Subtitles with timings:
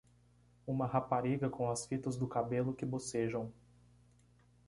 [0.65, 3.53] Uma rapariga com as fitas do cabelo que bocejam.